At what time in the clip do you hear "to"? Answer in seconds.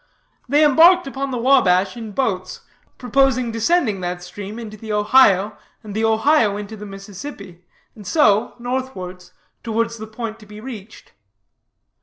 10.39-10.47